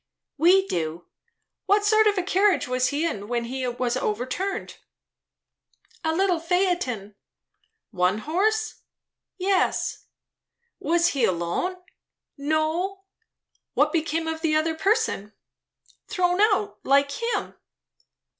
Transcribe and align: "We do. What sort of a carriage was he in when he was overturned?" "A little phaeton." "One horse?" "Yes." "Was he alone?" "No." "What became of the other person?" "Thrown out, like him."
"We 0.35 0.65
do. 0.67 1.05
What 1.67 1.85
sort 1.85 2.07
of 2.07 2.17
a 2.17 2.23
carriage 2.23 2.67
was 2.67 2.87
he 2.87 3.05
in 3.05 3.27
when 3.27 3.43
he 3.45 3.67
was 3.67 3.95
overturned?" 3.95 4.77
"A 6.03 6.11
little 6.11 6.39
phaeton." 6.39 7.13
"One 7.91 8.17
horse?" 8.17 8.81
"Yes." 9.37 10.07
"Was 10.79 11.09
he 11.09 11.23
alone?" 11.23 11.75
"No." 12.35 13.03
"What 13.75 13.93
became 13.93 14.27
of 14.27 14.41
the 14.41 14.55
other 14.55 14.73
person?" 14.73 15.33
"Thrown 16.07 16.41
out, 16.41 16.79
like 16.83 17.11
him." 17.11 17.53